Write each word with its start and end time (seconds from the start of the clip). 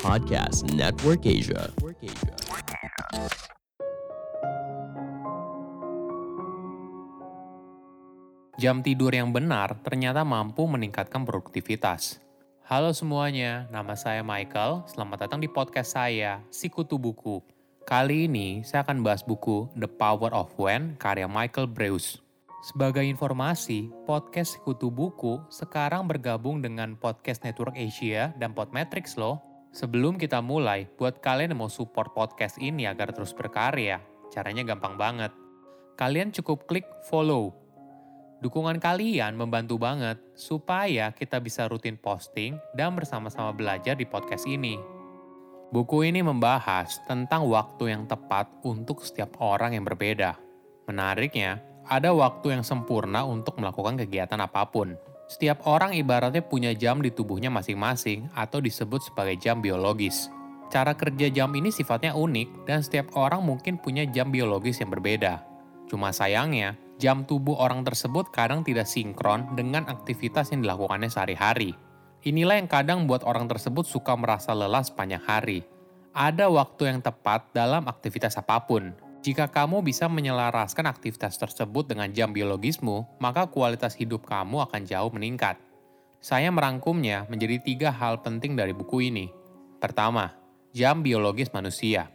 Podcast 0.00 0.64
Network 0.72 1.20
Asia. 1.28 1.68
Jam 8.56 8.80
tidur 8.80 9.12
yang 9.12 9.36
benar 9.36 9.76
ternyata 9.84 10.24
mampu 10.24 10.64
meningkatkan 10.64 11.28
produktivitas. 11.28 12.24
Halo 12.64 12.96
semuanya, 12.96 13.68
nama 13.68 13.92
saya 13.92 14.24
Michael. 14.24 14.88
Selamat 14.88 15.28
datang 15.28 15.44
di 15.44 15.52
podcast 15.52 15.92
saya, 15.92 16.40
Sikutu 16.48 16.96
Buku. 16.96 17.44
Kali 17.84 18.24
ini 18.24 18.64
saya 18.64 18.80
akan 18.80 19.04
bahas 19.04 19.20
buku 19.20 19.68
The 19.76 19.92
Power 19.92 20.32
of 20.32 20.56
When 20.56 20.96
karya 20.96 21.28
Michael 21.28 21.68
Breus. 21.68 22.24
Sebagai 22.64 23.04
informasi, 23.04 23.92
podcast 24.08 24.56
Sikutu 24.56 24.88
Buku 24.88 25.36
sekarang 25.52 26.08
bergabung 26.08 26.64
dengan 26.64 26.96
Podcast 26.96 27.44
Network 27.44 27.76
Asia 27.76 28.32
dan 28.40 28.56
Podmetrics 28.56 29.20
loh. 29.20 29.44
Sebelum 29.76 30.16
kita 30.16 30.40
mulai, 30.40 30.88
buat 30.96 31.20
kalian 31.20 31.52
yang 31.52 31.60
mau 31.60 31.68
support 31.68 32.16
podcast 32.16 32.56
ini 32.56 32.88
agar 32.88 33.12
terus 33.12 33.36
berkarya, 33.36 34.00
caranya 34.32 34.64
gampang 34.64 34.96
banget. 34.96 35.28
Kalian 36.00 36.32
cukup 36.32 36.64
klik 36.64 36.88
follow 37.04 37.52
Dukungan 38.40 38.76
kalian 38.76 39.36
membantu 39.40 39.80
banget 39.80 40.20
supaya 40.32 41.12
kita 41.16 41.40
bisa 41.44 41.64
rutin 41.64 42.00
posting 42.00 42.56
dan 42.76 42.92
bersama-sama 42.92 43.52
belajar 43.52 43.96
di 43.96 44.04
podcast 44.04 44.44
ini. 44.44 44.80
Buku 45.72 46.04
ini 46.04 46.20
membahas 46.20 47.00
tentang 47.08 47.44
waktu 47.48 47.96
yang 47.96 48.04
tepat 48.04 48.48
untuk 48.64 49.00
setiap 49.00 49.40
orang 49.40 49.72
yang 49.76 49.84
berbeda. 49.88 50.36
Menariknya, 50.84 51.73
ada 51.88 52.12
waktu 52.12 52.56
yang 52.56 52.64
sempurna 52.64 53.24
untuk 53.24 53.60
melakukan 53.60 54.00
kegiatan 54.00 54.40
apa 54.40 54.68
pun. 54.68 54.96
Setiap 55.24 55.64
orang 55.64 55.96
ibaratnya 55.96 56.44
punya 56.44 56.76
jam 56.76 57.00
di 57.00 57.08
tubuhnya 57.08 57.48
masing-masing 57.48 58.28
atau 58.36 58.60
disebut 58.60 59.08
sebagai 59.08 59.40
jam 59.40 59.64
biologis. 59.64 60.28
Cara 60.68 60.92
kerja 60.96 61.32
jam 61.32 61.52
ini 61.56 61.72
sifatnya 61.72 62.12
unik 62.16 62.68
dan 62.68 62.84
setiap 62.84 63.16
orang 63.16 63.40
mungkin 63.44 63.80
punya 63.80 64.04
jam 64.08 64.28
biologis 64.28 64.80
yang 64.80 64.92
berbeda. 64.92 65.44
Cuma 65.88 66.12
sayangnya, 66.12 66.76
jam 66.96 67.24
tubuh 67.28 67.56
orang 67.60 67.84
tersebut 67.84 68.32
kadang 68.32 68.64
tidak 68.64 68.88
sinkron 68.88 69.52
dengan 69.56 69.88
aktivitas 69.88 70.52
yang 70.52 70.64
dilakukannya 70.64 71.08
sehari-hari. 71.08 71.76
Inilah 72.24 72.56
yang 72.56 72.68
kadang 72.72 73.04
buat 73.04 73.20
orang 73.22 73.44
tersebut 73.48 73.84
suka 73.84 74.16
merasa 74.16 74.56
lelah 74.56 74.80
sepanjang 74.80 75.20
hari. 75.24 75.60
Ada 76.16 76.48
waktu 76.48 76.88
yang 76.88 76.98
tepat 77.04 77.52
dalam 77.52 77.84
aktivitas 77.84 78.40
apa 78.40 78.64
pun. 78.64 78.96
Jika 79.24 79.48
kamu 79.48 79.80
bisa 79.80 80.04
menyelaraskan 80.04 80.84
aktivitas 80.84 81.40
tersebut 81.40 81.88
dengan 81.88 82.12
jam 82.12 82.28
biologismu, 82.28 83.08
maka 83.16 83.48
kualitas 83.48 83.96
hidup 83.96 84.28
kamu 84.28 84.68
akan 84.68 84.84
jauh 84.84 85.08
meningkat. 85.16 85.56
Saya 86.20 86.52
merangkumnya 86.52 87.24
menjadi 87.32 87.56
tiga 87.64 87.88
hal 87.88 88.20
penting 88.20 88.52
dari 88.52 88.76
buku 88.76 89.08
ini. 89.08 89.32
Pertama, 89.80 90.28
jam 90.76 91.00
biologis 91.00 91.48
manusia. 91.56 92.12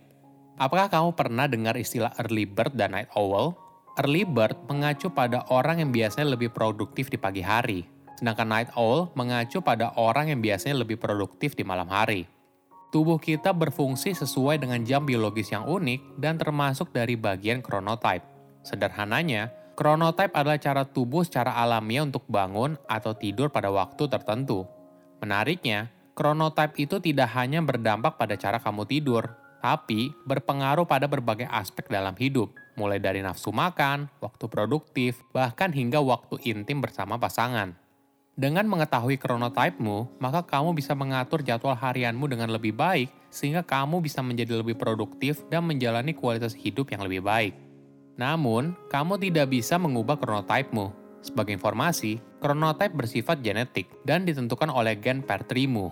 Apakah 0.62 0.86
kamu 0.86 1.18
pernah 1.18 1.50
dengar 1.50 1.82
istilah 1.82 2.14
early 2.22 2.46
bird 2.46 2.78
dan 2.78 2.94
night 2.94 3.10
owl? 3.18 3.58
Early 3.98 4.30
bird 4.30 4.70
mengacu 4.70 5.10
pada 5.10 5.50
orang 5.50 5.82
yang 5.82 5.90
biasanya 5.90 6.38
lebih 6.38 6.54
produktif 6.54 7.10
di 7.10 7.18
pagi 7.18 7.42
hari, 7.42 7.90
sedangkan 8.22 8.46
night 8.46 8.70
owl 8.78 9.10
mengacu 9.18 9.66
pada 9.66 9.98
orang 9.98 10.30
yang 10.30 10.46
biasanya 10.46 10.86
lebih 10.86 11.02
produktif 11.02 11.58
di 11.58 11.66
malam 11.66 11.90
hari. 11.90 12.30
Tubuh 12.90 13.22
kita 13.22 13.54
berfungsi 13.54 14.18
sesuai 14.18 14.66
dengan 14.66 14.82
jam 14.82 15.06
biologis 15.06 15.54
yang 15.54 15.70
unik 15.70 16.18
dan 16.18 16.42
termasuk 16.42 16.90
dari 16.90 17.14
bagian 17.14 17.62
chronotype. 17.62 18.26
Sederhananya, 18.66 19.54
chronotype 19.78 20.34
adalah 20.34 20.58
cara 20.58 20.84
tubuh 20.90 21.22
secara 21.22 21.54
alamiah 21.54 22.02
untuk 22.02 22.26
bangun 22.26 22.82
atau 22.90 23.14
tidur 23.14 23.54
pada 23.54 23.70
waktu 23.70 24.10
tertentu. 24.10 24.66
Menariknya, 25.22 25.94
chronotype 26.18 26.82
itu 26.82 26.98
tidak 26.98 27.30
hanya 27.38 27.62
berdampak 27.62 28.18
pada 28.18 28.34
cara 28.34 28.58
kamu 28.58 28.90
tidur, 28.90 29.38
tapi 29.62 30.10
berpengaruh 30.26 30.90
pada 30.90 31.06
berbagai 31.06 31.46
aspek 31.46 31.86
dalam 31.94 32.18
hidup, 32.18 32.50
mulai 32.74 32.98
dari 32.98 33.22
nafsu 33.22 33.54
makan, 33.54 34.10
waktu 34.18 34.50
produktif, 34.50 35.22
bahkan 35.30 35.70
hingga 35.70 36.02
waktu 36.02 36.42
intim 36.42 36.82
bersama 36.82 37.22
pasangan. 37.22 37.78
Dengan 38.40 38.64
mengetahui 38.72 39.20
chronotype-mu, 39.20 40.16
maka 40.16 40.40
kamu 40.48 40.72
bisa 40.72 40.96
mengatur 40.96 41.44
jadwal 41.44 41.76
harianmu 41.76 42.24
dengan 42.24 42.48
lebih 42.48 42.72
baik 42.72 43.12
sehingga 43.28 43.68
kamu 43.68 44.00
bisa 44.00 44.24
menjadi 44.24 44.64
lebih 44.64 44.80
produktif 44.80 45.44
dan 45.52 45.68
menjalani 45.68 46.16
kualitas 46.16 46.56
hidup 46.56 46.88
yang 46.88 47.04
lebih 47.04 47.20
baik. 47.20 47.52
Namun, 48.16 48.80
kamu 48.88 49.20
tidak 49.20 49.52
bisa 49.52 49.76
mengubah 49.76 50.16
chronotype-mu. 50.16 50.88
Sebagai 51.20 51.60
informasi, 51.60 52.24
chronotype 52.40 52.96
bersifat 52.96 53.44
genetik 53.44 53.92
dan 54.08 54.24
ditentukan 54.24 54.72
oleh 54.72 54.96
gen 54.96 55.20
per-trimu. 55.20 55.92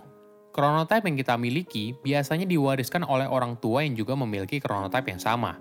Chronotype 0.56 1.04
yang 1.04 1.20
kita 1.20 1.36
miliki 1.36 2.00
biasanya 2.00 2.48
diwariskan 2.48 3.04
oleh 3.04 3.28
orang 3.28 3.60
tua 3.60 3.84
yang 3.84 4.00
juga 4.00 4.16
memiliki 4.16 4.64
chronotype 4.64 5.12
yang 5.12 5.20
sama. 5.20 5.60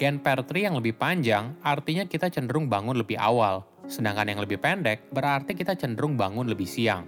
Gen 0.00 0.16
per-3 0.16 0.72
yang 0.72 0.80
lebih 0.80 0.96
panjang 0.96 1.52
artinya 1.60 2.08
kita 2.08 2.32
cenderung 2.32 2.72
bangun 2.72 2.96
lebih 2.96 3.20
awal, 3.20 3.68
sedangkan 3.90 4.28
yang 4.30 4.40
lebih 4.42 4.58
pendek 4.62 5.10
berarti 5.10 5.54
kita 5.56 5.74
cenderung 5.74 6.14
bangun 6.14 6.46
lebih 6.46 6.66
siang. 6.66 7.06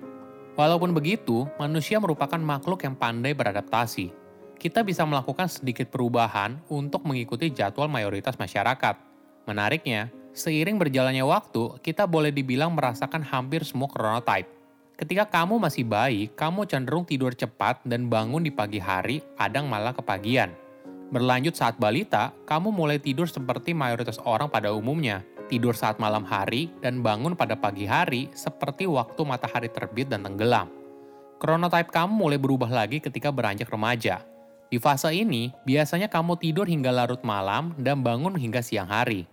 Walaupun 0.55 0.95
begitu, 0.95 1.51
manusia 1.59 1.99
merupakan 1.99 2.39
makhluk 2.39 2.87
yang 2.87 2.95
pandai 2.95 3.35
beradaptasi. 3.35 4.15
Kita 4.55 4.87
bisa 4.87 5.03
melakukan 5.03 5.51
sedikit 5.51 5.91
perubahan 5.91 6.63
untuk 6.71 7.03
mengikuti 7.03 7.51
jadwal 7.51 7.91
mayoritas 7.91 8.39
masyarakat. 8.39 8.95
Menariknya, 9.51 10.15
seiring 10.31 10.79
berjalannya 10.79 11.27
waktu, 11.27 11.83
kita 11.83 12.07
boleh 12.07 12.31
dibilang 12.31 12.71
merasakan 12.71 13.27
hampir 13.27 13.67
semua 13.67 13.91
chronotype. 13.91 14.47
Ketika 14.95 15.27
kamu 15.27 15.59
masih 15.59 15.83
bayi, 15.83 16.31
kamu 16.31 16.71
cenderung 16.71 17.03
tidur 17.03 17.35
cepat 17.35 17.83
dan 17.83 18.07
bangun 18.07 18.47
di 18.47 18.55
pagi 18.55 18.79
hari, 18.79 19.27
kadang 19.35 19.67
malah 19.67 19.91
kepagian. 19.91 20.55
Berlanjut 21.11 21.59
saat 21.59 21.75
balita, 21.83 22.31
kamu 22.47 22.71
mulai 22.71 23.03
tidur 23.03 23.27
seperti 23.27 23.75
mayoritas 23.75 24.23
orang 24.23 24.47
pada 24.47 24.71
umumnya, 24.71 25.27
tidur 25.47 25.77
saat 25.77 26.01
malam 26.01 26.25
hari 26.25 26.73
dan 26.81 27.05
bangun 27.05 27.37
pada 27.37 27.55
pagi 27.55 27.85
hari 27.85 28.33
seperti 28.33 28.89
waktu 28.89 29.21
matahari 29.23 29.69
terbit 29.69 30.09
dan 30.11 30.25
tenggelam. 30.25 30.69
Chronotype 31.39 31.93
kamu 31.93 32.13
mulai 32.15 32.39
berubah 32.41 32.71
lagi 32.71 33.03
ketika 33.03 33.29
beranjak 33.29 33.69
remaja. 33.69 34.25
Di 34.73 34.81
fase 34.81 35.13
ini, 35.13 35.53
biasanya 35.69 36.09
kamu 36.09 36.41
tidur 36.41 36.65
hingga 36.65 36.91
larut 36.91 37.21
malam 37.21 37.77
dan 37.77 38.01
bangun 38.01 38.35
hingga 38.35 38.65
siang 38.65 38.89
hari. 38.89 39.29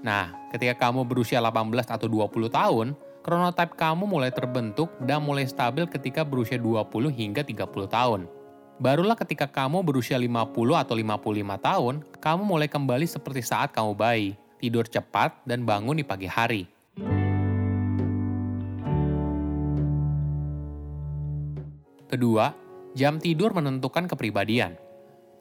Nah, 0.00 0.30
ketika 0.54 0.88
kamu 0.88 1.02
berusia 1.02 1.42
18 1.42 1.90
atau 1.90 2.06
20 2.06 2.48
tahun, 2.48 2.94
chronotype 3.26 3.74
kamu 3.74 4.06
mulai 4.06 4.30
terbentuk 4.30 4.94
dan 5.02 5.26
mulai 5.26 5.44
stabil 5.50 5.84
ketika 5.90 6.22
berusia 6.22 6.56
20 6.56 7.10
hingga 7.10 7.42
30 7.42 7.90
tahun. 7.90 8.30
Barulah 8.76 9.16
ketika 9.16 9.48
kamu 9.48 9.82
berusia 9.82 10.20
50 10.20 10.76
atau 10.76 10.94
55 10.94 11.58
tahun, 11.58 11.94
kamu 12.20 12.42
mulai 12.44 12.68
kembali 12.68 13.08
seperti 13.08 13.40
saat 13.40 13.72
kamu 13.72 13.96
bayi, 13.96 14.36
tidur 14.58 14.88
cepat 14.88 15.44
dan 15.44 15.62
bangun 15.68 16.00
di 16.00 16.04
pagi 16.04 16.28
hari. 16.28 16.62
Kedua, 22.06 22.54
jam 22.94 23.18
tidur 23.20 23.52
menentukan 23.52 24.08
kepribadian. 24.08 24.78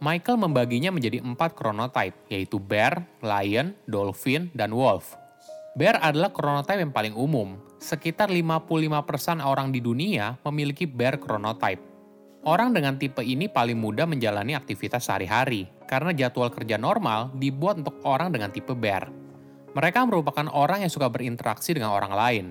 Michael 0.04 0.42
membaginya 0.42 0.92
menjadi 0.92 1.24
empat 1.24 1.56
chronotype, 1.56 2.28
yaitu 2.28 2.60
bear, 2.60 3.08
lion, 3.24 3.72
dolphin, 3.88 4.52
dan 4.52 4.76
wolf. 4.76 5.16
Bear 5.80 6.00
adalah 6.04 6.36
chronotype 6.36 6.84
yang 6.84 6.92
paling 6.92 7.16
umum. 7.16 7.56
Sekitar 7.80 8.28
55% 8.28 9.40
orang 9.40 9.72
di 9.72 9.80
dunia 9.80 10.36
memiliki 10.44 10.84
bear 10.84 11.16
chronotype. 11.16 11.95
Orang 12.46 12.78
dengan 12.78 13.02
tipe 13.02 13.26
ini 13.26 13.50
paling 13.50 13.74
mudah 13.74 14.06
menjalani 14.06 14.54
aktivitas 14.54 15.10
sehari-hari, 15.10 15.66
karena 15.90 16.14
jadwal 16.14 16.54
kerja 16.54 16.78
normal 16.78 17.34
dibuat 17.34 17.82
untuk 17.82 17.98
orang 18.06 18.30
dengan 18.30 18.54
tipe 18.54 18.70
bear. 18.78 19.10
Mereka 19.74 20.06
merupakan 20.06 20.46
orang 20.54 20.86
yang 20.86 20.94
suka 20.94 21.10
berinteraksi 21.10 21.74
dengan 21.74 21.90
orang 21.90 22.14
lain. 22.14 22.46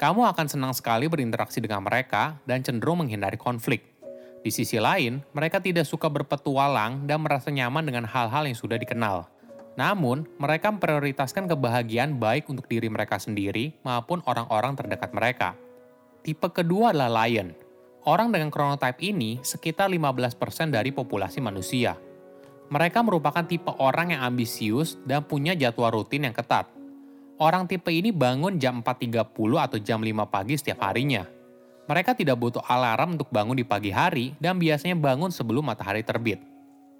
Kamu 0.00 0.24
akan 0.32 0.48
senang 0.48 0.72
sekali 0.72 1.12
berinteraksi 1.12 1.60
dengan 1.60 1.84
mereka 1.84 2.40
dan 2.48 2.64
cenderung 2.64 3.04
menghindari 3.04 3.36
konflik. 3.36 3.84
Di 4.40 4.48
sisi 4.48 4.80
lain, 4.80 5.20
mereka 5.36 5.60
tidak 5.60 5.84
suka 5.84 6.08
berpetualang 6.08 7.04
dan 7.04 7.20
merasa 7.20 7.52
nyaman 7.52 7.84
dengan 7.84 8.08
hal-hal 8.08 8.48
yang 8.48 8.56
sudah 8.56 8.80
dikenal. 8.80 9.28
Namun, 9.76 10.24
mereka 10.40 10.72
memprioritaskan 10.72 11.52
kebahagiaan 11.52 12.16
baik 12.16 12.48
untuk 12.48 12.64
diri 12.64 12.88
mereka 12.88 13.20
sendiri 13.20 13.76
maupun 13.84 14.24
orang-orang 14.24 14.72
terdekat 14.72 15.12
mereka. 15.12 15.52
Tipe 16.24 16.48
kedua 16.48 16.96
adalah 16.96 17.28
lion, 17.28 17.52
Orang 18.04 18.36
dengan 18.36 18.52
chronotype 18.52 19.00
ini 19.00 19.40
sekitar 19.40 19.88
15% 19.88 20.36
dari 20.68 20.92
populasi 20.92 21.40
manusia. 21.40 21.96
Mereka 22.68 23.00
merupakan 23.00 23.40
tipe 23.48 23.72
orang 23.80 24.12
yang 24.12 24.20
ambisius 24.28 25.00
dan 25.08 25.24
punya 25.24 25.56
jadwal 25.56 25.88
rutin 25.88 26.28
yang 26.28 26.36
ketat. 26.36 26.68
Orang 27.40 27.64
tipe 27.64 27.88
ini 27.88 28.12
bangun 28.12 28.60
jam 28.60 28.84
4.30 28.84 29.24
atau 29.56 29.78
jam 29.80 30.04
5 30.04 30.20
pagi 30.28 30.54
setiap 30.60 30.84
harinya. 30.84 31.24
Mereka 31.88 32.12
tidak 32.12 32.36
butuh 32.36 32.60
alarm 32.68 33.16
untuk 33.16 33.32
bangun 33.32 33.56
di 33.56 33.64
pagi 33.64 33.88
hari 33.88 34.36
dan 34.36 34.60
biasanya 34.60 35.00
bangun 35.00 35.32
sebelum 35.32 35.64
matahari 35.64 36.04
terbit. 36.04 36.44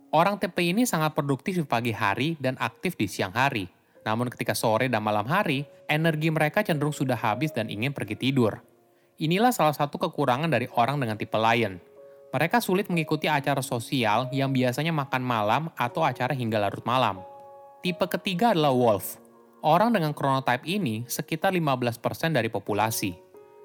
Orang 0.08 0.40
tipe 0.40 0.64
ini 0.64 0.88
sangat 0.88 1.12
produktif 1.12 1.60
di 1.60 1.68
pagi 1.68 1.92
hari 1.92 2.40
dan 2.40 2.56
aktif 2.56 2.96
di 2.96 3.04
siang 3.04 3.36
hari. 3.36 3.68
Namun 4.08 4.32
ketika 4.32 4.56
sore 4.56 4.88
dan 4.88 5.04
malam 5.04 5.28
hari, 5.28 5.68
energi 5.84 6.32
mereka 6.32 6.64
cenderung 6.64 6.96
sudah 6.96 7.16
habis 7.16 7.52
dan 7.52 7.68
ingin 7.68 7.92
pergi 7.92 8.16
tidur. 8.16 8.56
Inilah 9.14 9.55
salah 9.55 9.70
satu 9.70 9.94
kekurangan 9.94 10.50
dari 10.50 10.66
orang 10.75 10.99
dengan 10.99 11.14
tipe 11.14 11.38
lion. 11.38 11.78
Mereka 12.34 12.58
sulit 12.58 12.90
mengikuti 12.90 13.31
acara 13.31 13.62
sosial 13.62 14.26
yang 14.34 14.50
biasanya 14.50 14.90
makan 14.90 15.22
malam 15.22 15.62
atau 15.78 16.02
acara 16.02 16.34
hingga 16.34 16.58
larut 16.58 16.82
malam. 16.82 17.22
Tipe 17.78 18.02
ketiga 18.11 18.50
adalah 18.50 18.75
wolf. 18.75 19.22
Orang 19.62 19.94
dengan 19.94 20.11
chronotype 20.11 20.66
ini 20.66 21.06
sekitar 21.06 21.55
15% 21.55 22.02
dari 22.34 22.50
populasi. 22.50 23.14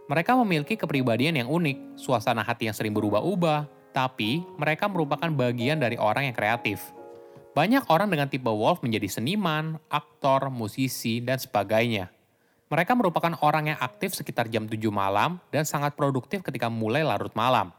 Mereka 0.06 0.38
memiliki 0.38 0.78
kepribadian 0.78 1.42
yang 1.42 1.50
unik, 1.50 1.98
suasana 1.98 2.46
hati 2.46 2.70
yang 2.70 2.78
sering 2.78 2.94
berubah-ubah, 2.94 3.66
tapi 3.90 4.46
mereka 4.62 4.86
merupakan 4.86 5.34
bagian 5.34 5.82
dari 5.82 5.98
orang 5.98 6.30
yang 6.30 6.38
kreatif. 6.38 6.94
Banyak 7.58 7.90
orang 7.90 8.14
dengan 8.14 8.30
tipe 8.30 8.54
wolf 8.54 8.86
menjadi 8.86 9.10
seniman, 9.10 9.82
aktor, 9.90 10.54
musisi, 10.54 11.26
dan 11.26 11.42
sebagainya. 11.42 12.14
Mereka 12.70 12.94
merupakan 12.94 13.34
orang 13.42 13.74
yang 13.74 13.80
aktif 13.82 14.14
sekitar 14.14 14.46
jam 14.46 14.70
7 14.70 14.78
malam 14.94 15.42
dan 15.50 15.66
sangat 15.66 15.98
produktif 15.98 16.46
ketika 16.46 16.70
mulai 16.70 17.02
larut 17.02 17.34
malam. 17.34 17.74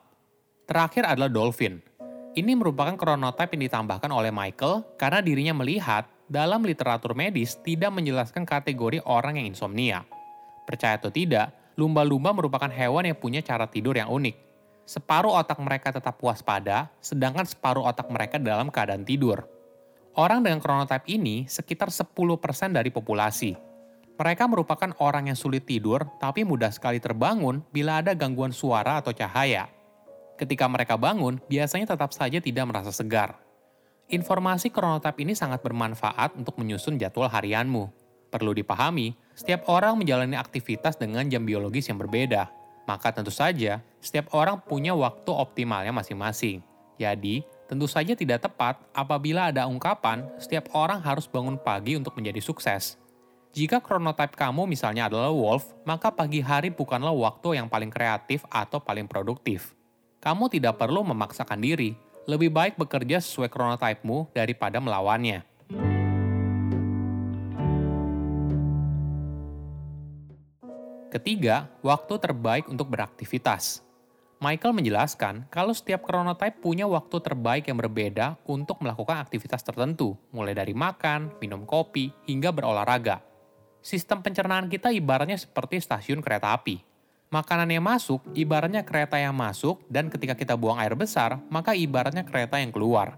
Terakhir 0.67 1.07
adalah 1.07 1.31
dolphin. 1.31 1.79
Ini 2.35 2.59
merupakan 2.59 2.99
chronotype 2.99 3.55
yang 3.55 3.71
ditambahkan 3.71 4.11
oleh 4.11 4.35
Michael 4.35 4.83
karena 4.99 5.23
dirinya 5.23 5.55
melihat 5.63 6.11
dalam 6.27 6.67
literatur 6.67 7.15
medis 7.15 7.55
tidak 7.63 7.95
menjelaskan 7.95 8.43
kategori 8.43 8.99
orang 9.07 9.39
yang 9.39 9.55
insomnia. 9.55 10.03
Percaya 10.67 10.99
atau 10.99 11.15
tidak, 11.15 11.55
lumba-lumba 11.79 12.35
merupakan 12.35 12.71
hewan 12.71 13.15
yang 13.15 13.19
punya 13.19 13.47
cara 13.47 13.71
tidur 13.71 13.95
yang 13.95 14.11
unik. 14.11 14.35
Separuh 14.91 15.39
otak 15.39 15.63
mereka 15.63 15.95
tetap 15.95 16.19
waspada, 16.19 16.91
sedangkan 16.99 17.47
separuh 17.47 17.87
otak 17.87 18.11
mereka 18.11 18.43
dalam 18.43 18.75
keadaan 18.75 19.07
tidur. 19.07 19.47
Orang 20.19 20.43
dengan 20.43 20.59
chronotype 20.59 21.07
ini 21.07 21.47
sekitar 21.47 21.95
10% 21.95 22.11
dari 22.75 22.91
populasi. 22.91 23.70
Mereka 24.21 24.45
merupakan 24.53 24.93
orang 25.01 25.33
yang 25.33 25.39
sulit 25.41 25.65
tidur, 25.65 26.05
tapi 26.21 26.45
mudah 26.45 26.69
sekali 26.69 27.01
terbangun 27.01 27.65
bila 27.73 28.05
ada 28.05 28.13
gangguan 28.13 28.53
suara 28.53 29.01
atau 29.01 29.17
cahaya 29.17 29.81
ketika 30.41 30.65
mereka 30.65 30.97
bangun, 30.97 31.37
biasanya 31.53 31.93
tetap 31.93 32.17
saja 32.17 32.41
tidak 32.41 32.65
merasa 32.65 32.89
segar. 32.89 33.37
Informasi 34.09 34.73
chronotype 34.73 35.21
ini 35.21 35.37
sangat 35.37 35.61
bermanfaat 35.61 36.33
untuk 36.35 36.57
menyusun 36.57 36.97
jadwal 36.97 37.29
harianmu. 37.29 37.93
Perlu 38.33 38.57
dipahami, 38.57 39.13
setiap 39.37 39.69
orang 39.69 40.01
menjalani 40.01 40.41
aktivitas 40.41 40.97
dengan 40.97 41.29
jam 41.29 41.45
biologis 41.45 41.93
yang 41.93 42.01
berbeda. 42.01 42.49
Maka 42.89 43.13
tentu 43.13 43.31
saja, 43.31 43.85
setiap 44.01 44.33
orang 44.33 44.59
punya 44.65 44.97
waktu 44.97 45.31
optimalnya 45.31 45.95
masing-masing. 45.95 46.65
Jadi, 46.99 47.47
tentu 47.71 47.87
saja 47.87 48.17
tidak 48.19 48.43
tepat 48.43 48.81
apabila 48.91 49.53
ada 49.55 49.69
ungkapan 49.69 50.27
setiap 50.43 50.73
orang 50.75 50.99
harus 51.05 51.31
bangun 51.31 51.55
pagi 51.61 51.95
untuk 51.95 52.19
menjadi 52.19 52.43
sukses. 52.43 53.00
Jika 53.51 53.83
chronotype 53.83 54.39
kamu 54.39 54.71
misalnya 54.71 55.11
adalah 55.11 55.35
wolf, 55.35 55.75
maka 55.83 56.15
pagi 56.15 56.39
hari 56.39 56.71
bukanlah 56.71 57.13
waktu 57.13 57.59
yang 57.59 57.67
paling 57.67 57.91
kreatif 57.91 58.47
atau 58.47 58.79
paling 58.79 59.11
produktif 59.11 59.75
kamu 60.21 60.53
tidak 60.53 60.77
perlu 60.77 61.01
memaksakan 61.03 61.59
diri. 61.59 61.97
Lebih 62.29 62.53
baik 62.53 62.75
bekerja 62.77 63.19
sesuai 63.19 63.49
chronotype-mu 63.49 64.29
daripada 64.37 64.79
melawannya. 64.79 65.43
Ketiga, 71.11 71.67
waktu 71.83 72.15
terbaik 72.23 72.71
untuk 72.71 72.87
beraktivitas. 72.87 73.83
Michael 74.41 74.73
menjelaskan 74.73 75.51
kalau 75.51 75.75
setiap 75.75 76.07
chronotype 76.07 76.63
punya 76.63 76.87
waktu 76.87 77.17
terbaik 77.19 77.67
yang 77.67 77.77
berbeda 77.77 78.39
untuk 78.47 78.79
melakukan 78.81 79.21
aktivitas 79.21 79.61
tertentu, 79.67 80.15
mulai 80.31 80.55
dari 80.55 80.73
makan, 80.73 81.35
minum 81.43 81.67
kopi, 81.67 82.15
hingga 82.25 82.55
berolahraga. 82.55 83.30
Sistem 83.81 84.21
pencernaan 84.21 84.69
kita 84.69 84.93
ibaratnya 84.93 85.41
seperti 85.41 85.81
stasiun 85.81 86.21
kereta 86.21 86.53
api 86.53 86.91
makanan 87.31 87.71
yang 87.71 87.87
masuk 87.87 88.19
ibaratnya 88.35 88.83
kereta 88.83 89.15
yang 89.15 89.31
masuk 89.31 89.87
dan 89.87 90.11
ketika 90.11 90.35
kita 90.35 90.59
buang 90.59 90.83
air 90.83 90.99
besar, 90.99 91.39
maka 91.47 91.79
ibaratnya 91.79 92.27
kereta 92.27 92.59
yang 92.59 92.75
keluar. 92.75 93.17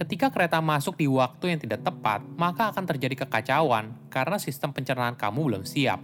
Ketika 0.00 0.32
kereta 0.32 0.64
masuk 0.64 0.96
di 0.96 1.04
waktu 1.04 1.52
yang 1.52 1.60
tidak 1.60 1.84
tepat, 1.84 2.24
maka 2.40 2.72
akan 2.72 2.88
terjadi 2.88 3.28
kekacauan 3.28 3.92
karena 4.08 4.40
sistem 4.40 4.72
pencernaan 4.72 5.12
kamu 5.12 5.52
belum 5.52 5.64
siap. 5.68 6.00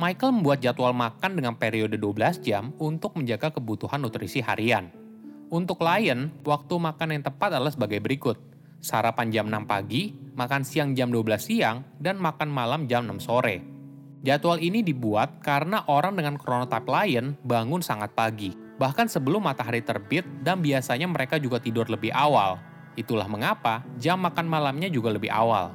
Michael 0.00 0.40
membuat 0.40 0.64
jadwal 0.64 0.96
makan 0.96 1.36
dengan 1.36 1.52
periode 1.60 2.00
12 2.00 2.40
jam 2.40 2.72
untuk 2.80 3.20
menjaga 3.20 3.52
kebutuhan 3.52 4.00
nutrisi 4.00 4.40
harian. 4.40 4.88
Untuk 5.52 5.84
klien, 5.84 6.32
waktu 6.40 6.72
makan 6.72 7.20
yang 7.20 7.24
tepat 7.24 7.52
adalah 7.52 7.68
sebagai 7.68 8.00
berikut. 8.00 8.40
Sarapan 8.78 9.34
jam 9.34 9.50
6 9.50 9.66
pagi, 9.66 10.14
makan 10.38 10.62
siang 10.62 10.94
jam 10.94 11.10
12 11.10 11.34
siang, 11.42 11.82
dan 11.98 12.14
makan 12.22 12.46
malam 12.46 12.86
jam 12.86 13.02
6 13.02 13.18
sore. 13.18 13.58
Jadwal 14.22 14.58
ini 14.62 14.82
dibuat 14.82 15.42
karena 15.42 15.82
orang 15.86 16.14
dengan 16.18 16.38
chronotype 16.38 16.86
lion 16.86 17.34
bangun 17.42 17.82
sangat 17.82 18.14
pagi, 18.14 18.54
bahkan 18.78 19.10
sebelum 19.10 19.46
matahari 19.46 19.82
terbit 19.82 20.26
dan 20.42 20.62
biasanya 20.62 21.06
mereka 21.10 21.38
juga 21.42 21.58
tidur 21.62 21.90
lebih 21.90 22.14
awal. 22.14 22.58
Itulah 22.98 23.30
mengapa 23.30 23.86
jam 23.98 24.18
makan 24.22 24.46
malamnya 24.46 24.90
juga 24.90 25.14
lebih 25.14 25.30
awal. 25.30 25.74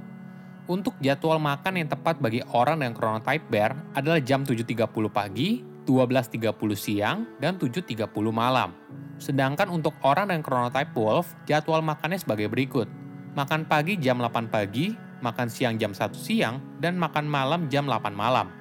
Untuk 0.64 0.96
jadwal 1.04 1.44
makan 1.44 1.76
yang 1.76 1.92
tepat 1.92 2.24
bagi 2.24 2.40
orang 2.56 2.80
dengan 2.80 2.96
chronotype 2.96 3.48
bear 3.52 3.76
adalah 3.96 4.24
jam 4.24 4.48
7.30 4.48 4.88
pagi, 5.12 5.60
12.30 5.84 6.50
siang, 6.76 7.28
dan 7.38 7.60
7.30 7.60 8.08
malam. 8.32 8.74
Sedangkan 9.22 9.70
untuk 9.70 9.96
orang 10.04 10.32
dengan 10.32 10.44
chronotype 10.44 10.92
wolf, 10.98 11.32
jadwal 11.46 11.84
makannya 11.84 12.20
sebagai 12.20 12.50
berikut. 12.50 12.88
Makan 13.34 13.68
pagi 13.68 14.00
jam 14.00 14.20
8 14.20 14.52
pagi, 14.52 14.94
makan 15.24 15.48
siang 15.48 15.80
jam 15.80 15.96
1 15.96 16.16
siang, 16.18 16.60
dan 16.84 17.00
makan 17.00 17.26
malam 17.26 17.72
jam 17.72 17.88
8 17.88 18.12
malam. 18.12 18.52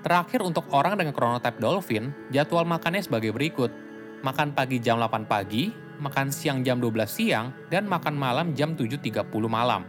Terakhir 0.00 0.40
untuk 0.40 0.64
orang 0.72 0.96
dengan 0.96 1.12
chronotype 1.12 1.60
dolphin, 1.60 2.16
jadwal 2.32 2.64
makannya 2.64 3.04
sebagai 3.04 3.36
berikut. 3.36 3.68
Makan 4.24 4.56
pagi 4.56 4.80
jam 4.80 4.96
8 4.96 5.28
pagi, 5.28 5.72
makan 6.00 6.32
siang 6.32 6.64
jam 6.64 6.80
12 6.80 7.04
siang, 7.08 7.52
dan 7.68 7.84
makan 7.84 8.16
malam 8.16 8.56
jam 8.56 8.72
7.30 8.72 9.28
malam. 9.48 9.84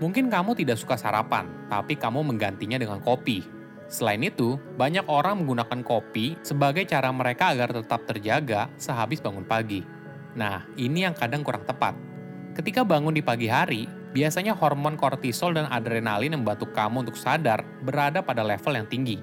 Mungkin 0.00 0.32
kamu 0.32 0.56
tidak 0.56 0.80
suka 0.80 0.96
sarapan, 0.96 1.44
tapi 1.68 1.92
kamu 1.92 2.24
menggantinya 2.24 2.80
dengan 2.80 3.04
kopi. 3.04 3.59
Selain 3.90 4.22
itu, 4.22 4.54
banyak 4.78 5.02
orang 5.10 5.42
menggunakan 5.42 5.82
kopi 5.82 6.38
sebagai 6.46 6.86
cara 6.86 7.10
mereka 7.10 7.50
agar 7.50 7.74
tetap 7.74 8.06
terjaga 8.06 8.70
sehabis 8.78 9.18
bangun 9.18 9.42
pagi. 9.42 9.82
Nah, 10.38 10.62
ini 10.78 11.02
yang 11.02 11.14
kadang 11.18 11.42
kurang 11.42 11.66
tepat. 11.66 11.98
Ketika 12.54 12.86
bangun 12.86 13.10
di 13.10 13.18
pagi 13.18 13.50
hari, 13.50 13.90
biasanya 14.14 14.54
hormon 14.54 14.94
kortisol 14.94 15.58
dan 15.58 15.66
adrenalin 15.74 16.38
yang 16.38 16.46
membantu 16.46 16.70
kamu 16.70 17.02
untuk 17.02 17.18
sadar 17.18 17.66
berada 17.82 18.22
pada 18.22 18.46
level 18.46 18.78
yang 18.78 18.86
tinggi. 18.86 19.18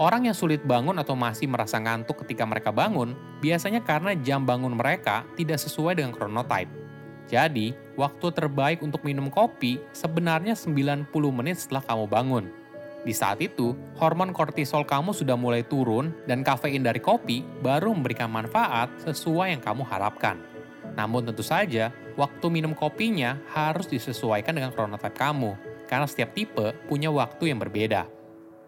Orang 0.00 0.24
yang 0.24 0.32
sulit 0.32 0.64
bangun 0.64 0.96
atau 0.96 1.12
masih 1.12 1.50
merasa 1.50 1.76
ngantuk 1.76 2.24
ketika 2.24 2.48
mereka 2.48 2.72
bangun, 2.72 3.12
biasanya 3.44 3.84
karena 3.84 4.16
jam 4.16 4.48
bangun 4.48 4.72
mereka 4.72 5.28
tidak 5.36 5.60
sesuai 5.60 6.00
dengan 6.00 6.16
chronotype. 6.16 6.70
Jadi, 7.28 7.76
waktu 7.98 8.26
terbaik 8.32 8.80
untuk 8.80 9.04
minum 9.04 9.28
kopi 9.28 9.82
sebenarnya 9.92 10.56
90 10.56 11.12
menit 11.28 11.60
setelah 11.60 11.84
kamu 11.84 12.08
bangun. 12.08 12.67
Di 13.06 13.14
saat 13.14 13.38
itu, 13.38 13.78
hormon 13.96 14.34
kortisol 14.34 14.82
kamu 14.82 15.14
sudah 15.14 15.38
mulai 15.38 15.62
turun 15.62 16.10
dan 16.26 16.42
kafein 16.42 16.82
dari 16.82 16.98
kopi 16.98 17.46
baru 17.62 17.94
memberikan 17.94 18.28
manfaat 18.28 18.90
sesuai 19.06 19.54
yang 19.54 19.62
kamu 19.62 19.86
harapkan. 19.86 20.38
Namun 20.98 21.30
tentu 21.30 21.46
saja, 21.46 21.94
waktu 22.18 22.46
minum 22.50 22.74
kopinya 22.74 23.38
harus 23.54 23.86
disesuaikan 23.86 24.58
dengan 24.58 24.74
chronotype 24.74 25.14
kamu, 25.14 25.54
karena 25.86 26.06
setiap 26.10 26.34
tipe 26.34 26.74
punya 26.90 27.08
waktu 27.08 27.54
yang 27.54 27.62
berbeda. 27.62 28.10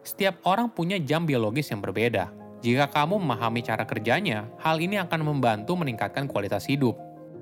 Setiap 0.06 0.40
orang 0.46 0.70
punya 0.70 0.96
jam 1.02 1.26
biologis 1.26 1.68
yang 1.68 1.82
berbeda. 1.82 2.32
Jika 2.60 2.88
kamu 2.92 3.20
memahami 3.20 3.60
cara 3.64 3.84
kerjanya, 3.84 4.48
hal 4.60 4.78
ini 4.80 5.00
akan 5.00 5.20
membantu 5.26 5.74
meningkatkan 5.76 6.28
kualitas 6.30 6.68
hidup. 6.68 6.96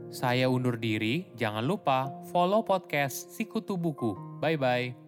Saya 0.09 0.49
undur 0.49 0.81
diri, 0.81 1.29
jangan 1.37 1.63
lupa 1.67 2.09
follow 2.33 2.65
podcast 2.65 3.35
Sikutu 3.37 3.77
Buku. 3.77 4.17
Bye-bye. 4.41 5.08